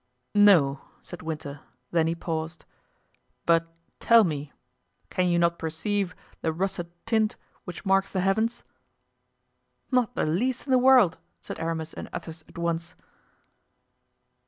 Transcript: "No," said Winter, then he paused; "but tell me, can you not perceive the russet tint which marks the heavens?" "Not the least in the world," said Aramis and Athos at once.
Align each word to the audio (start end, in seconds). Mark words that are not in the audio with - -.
"No," 0.33 0.81
said 1.03 1.21
Winter, 1.21 1.59
then 1.91 2.07
he 2.07 2.15
paused; 2.15 2.65
"but 3.45 3.67
tell 3.99 4.23
me, 4.23 4.51
can 5.11 5.27
you 5.27 5.37
not 5.37 5.59
perceive 5.59 6.15
the 6.41 6.51
russet 6.51 6.89
tint 7.05 7.35
which 7.65 7.85
marks 7.85 8.09
the 8.11 8.21
heavens?" 8.21 8.63
"Not 9.91 10.15
the 10.15 10.25
least 10.25 10.65
in 10.65 10.71
the 10.71 10.79
world," 10.79 11.19
said 11.43 11.59
Aramis 11.59 11.93
and 11.93 12.09
Athos 12.15 12.43
at 12.47 12.57
once. 12.57 12.95